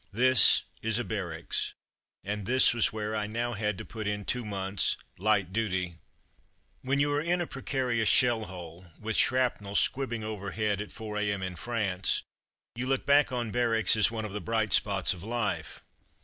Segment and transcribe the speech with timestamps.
[0.11, 1.75] This is a barracks,
[2.23, 5.97] and this was where I now had to put in two months' "light duty.''
[6.81, 11.43] When you are in a precarious shell hole, with shrapnel squibbing overhead at 4 a.m.
[11.43, 12.23] in France,
[12.73, 15.83] you look back on barracks as one of the bright spots of life.